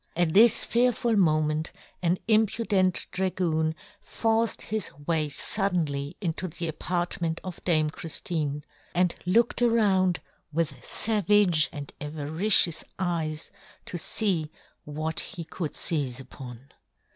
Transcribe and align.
At 0.15 0.33
this 0.33 0.65
fearful 0.65 1.15
moment 1.15 1.71
an 2.01 2.17
impudent 2.27 3.05
dragoon 3.11 3.75
forced 4.01 4.63
his 4.63 4.89
way 5.05 5.29
fuddenly 5.29 6.17
into 6.19 6.47
the 6.47 6.67
apartment 6.67 7.39
of 7.43 7.63
Dame 7.65 7.91
Chriftine, 7.91 8.63
and 8.95 9.13
looked 9.27 9.61
around 9.61 10.19
with 10.51 10.71
favage 10.81 11.69
and 11.71 11.93
avari 12.01 12.51
cious 12.51 12.83
eyes 12.97 13.51
to 13.85 13.99
fee 13.99 14.49
what 14.85 15.19
he 15.19 15.43
could 15.43 15.73
feize 15.73 16.19
upon. 16.19 16.69